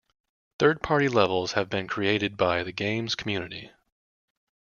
Third 0.57 0.81
party 0.81 1.07
levels 1.09 1.51
have 1.51 1.69
been 1.69 1.87
created 1.87 2.35
by 2.35 2.63
the 2.63 2.71
game's 2.71 3.13
community. 3.13 3.69